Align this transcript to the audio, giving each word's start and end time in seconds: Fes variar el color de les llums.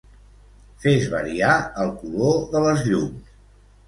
Fes 0.85 1.03
variar 1.11 1.57
el 1.83 1.91
color 1.99 2.39
de 2.55 2.63
les 2.65 2.81
llums. 2.89 3.29